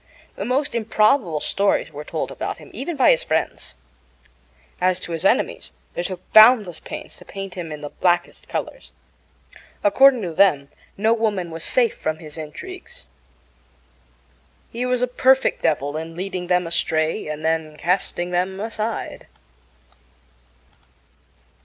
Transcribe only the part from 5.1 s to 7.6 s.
his enemies, they took boundless pains to paint